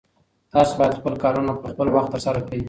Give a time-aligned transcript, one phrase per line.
[0.53, 2.59] تاسو باید خپل کارونه په خپل وخت ترسره کړئ.